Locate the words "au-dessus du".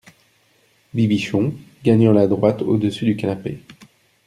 2.63-3.15